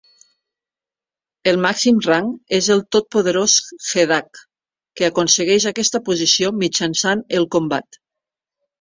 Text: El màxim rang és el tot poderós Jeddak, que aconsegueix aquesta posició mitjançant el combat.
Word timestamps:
El 1.51 1.59
màxim 1.65 1.99
rang 2.07 2.31
és 2.59 2.71
el 2.77 2.81
tot 2.97 3.07
poderós 3.17 3.59
Jeddak, 3.91 4.43
que 5.01 5.09
aconsegueix 5.13 5.71
aquesta 5.75 6.05
posició 6.11 6.55
mitjançant 6.67 7.27
el 7.41 7.51
combat. 7.59 8.05